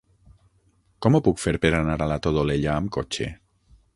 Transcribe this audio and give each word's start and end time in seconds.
Com 1.05 1.17
ho 1.17 1.21
puc 1.27 1.41
fer 1.43 1.53
per 1.67 1.71
anar 1.81 1.99
a 2.05 2.09
la 2.13 2.19
Todolella 2.27 2.73
amb 2.79 2.93
cotxe? 2.99 3.31